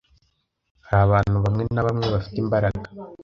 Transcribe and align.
hari 0.87 1.01
abantu 1.07 1.37
bamwe 1.43 1.63
na 1.73 1.81
bamwe 1.85 2.05
bafite 2.13 2.37
imbaraga 2.43 2.87